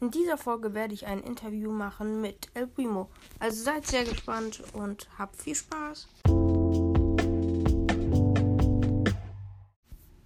[0.00, 3.08] In dieser Folge werde ich ein Interview machen mit El Primo.
[3.40, 6.06] Also seid sehr gespannt und habt viel Spaß.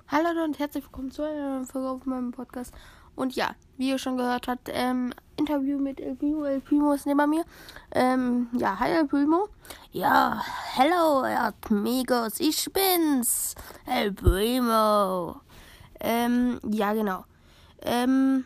[0.09, 2.75] Hallo und herzlich willkommen zu einer neuen Folge auf meinem Podcast.
[3.15, 6.45] Und ja, wie ihr schon gehört habt, ähm, Interview mit El Primo.
[6.45, 7.45] El Primo ist neben mir.
[7.93, 9.49] Ähm, ja, hi El Primo.
[9.91, 10.43] Ja,
[10.75, 11.25] hello,
[11.71, 13.55] amigos, ich bin's.
[13.87, 15.41] El Primo.
[15.99, 17.25] Ähm, ja, genau.
[17.81, 18.45] Ähm,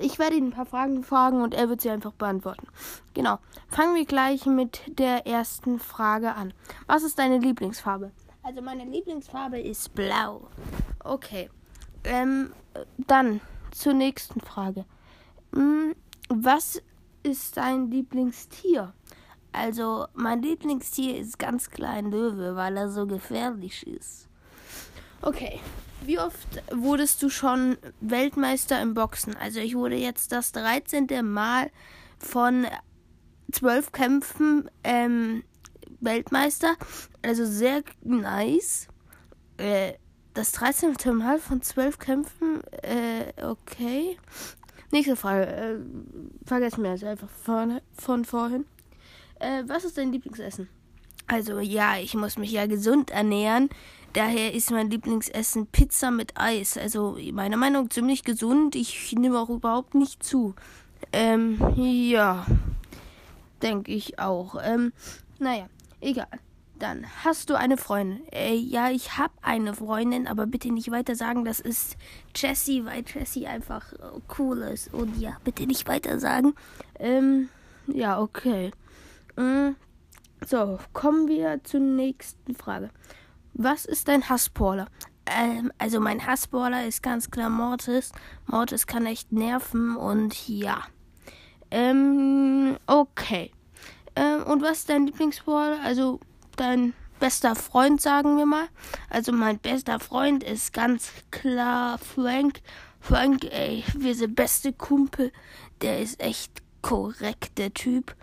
[0.00, 2.66] ich werde ihn ein paar Fragen fragen und er wird sie einfach beantworten.
[3.14, 3.38] Genau.
[3.68, 6.54] Fangen wir gleich mit der ersten Frage an.
[6.86, 8.12] Was ist deine Lieblingsfarbe?
[8.42, 10.48] Also meine Lieblingsfarbe ist blau.
[11.04, 11.50] Okay.
[12.04, 12.52] Ähm,
[12.96, 14.84] dann zur nächsten Frage.
[15.52, 15.94] Hm,
[16.28, 16.82] was
[17.22, 18.92] ist dein Lieblingstier?
[19.52, 24.27] Also mein Lieblingstier ist ganz klein Löwe, weil er so gefährlich ist.
[25.22, 25.60] Okay.
[26.02, 29.36] Wie oft wurdest du schon Weltmeister im Boxen?
[29.36, 31.08] Also ich wurde jetzt das 13.
[31.22, 31.70] Mal
[32.18, 32.66] von
[33.52, 35.44] zwölf Kämpfen ähm,
[36.00, 36.76] Weltmeister.
[37.22, 38.88] Also sehr nice.
[39.56, 39.94] Äh,
[40.34, 40.94] das 13.
[41.16, 42.62] Mal von zwölf Kämpfen.
[42.82, 44.16] Äh, okay.
[44.92, 45.46] Nächste Frage.
[45.46, 45.78] Äh,
[46.46, 48.66] vergessen wir jetzt einfach von, von vorhin.
[49.40, 50.68] Äh, was ist dein Lieblingsessen?
[51.28, 53.68] Also ja, ich muss mich ja gesund ernähren.
[54.14, 56.78] Daher ist mein Lieblingsessen Pizza mit Eis.
[56.78, 58.74] Also meiner Meinung nach ziemlich gesund.
[58.74, 60.54] Ich nehme auch überhaupt nicht zu.
[61.12, 62.46] Ähm, ja.
[63.62, 64.56] Denke ich auch.
[64.62, 64.92] Ähm,
[65.38, 65.68] naja,
[66.00, 66.26] egal.
[66.78, 68.20] Dann hast du eine Freundin.
[68.32, 71.96] Äh, ja, ich habe eine Freundin, aber bitte nicht weiter sagen, das ist
[72.36, 74.94] Jessie, weil Jessie einfach äh, cool ist.
[74.94, 76.54] Und ja, bitte nicht weiter sagen.
[76.98, 77.48] Ähm,
[77.88, 78.70] ja, okay.
[79.36, 79.70] Mm,
[80.46, 82.90] so, kommen wir zur nächsten Frage.
[83.54, 84.86] Was ist dein Hassballer?
[85.26, 88.12] Ähm, also mein Hassballer ist ganz klar Mortis.
[88.46, 90.84] Mortis kann echt nerven und ja.
[91.70, 93.50] Ähm, okay.
[94.16, 95.80] Ähm, und was ist dein Lieblingsballer?
[95.82, 96.20] Also
[96.56, 98.68] dein bester Freund, sagen wir mal.
[99.10, 102.60] Also mein bester Freund ist ganz klar Frank.
[103.00, 105.32] Frank, ey, wir sind beste Kumpel.
[105.82, 108.14] Der ist echt korrekt, der Typ.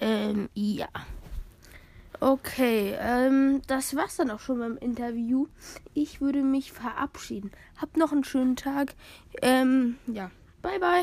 [0.00, 0.88] Ähm, ja.
[2.22, 5.48] Okay, ähm, das war's dann auch schon beim Interview.
[5.92, 7.50] Ich würde mich verabschieden.
[7.76, 8.94] Habt noch einen schönen Tag.
[9.42, 10.30] Ähm, ja,
[10.62, 11.02] bye bye.